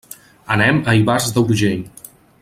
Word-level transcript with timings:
Anem 0.55 0.79
a 0.79 0.95
Ivars 1.01 1.29
d'Urgell. 1.35 1.85